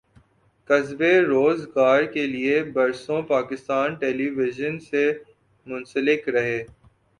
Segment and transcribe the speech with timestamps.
[0.69, 1.01] کسبِ
[1.23, 5.03] روزگارکے لیے برسوں پاکستان ٹیلی وژن سے
[5.67, 6.61] منسلک رہے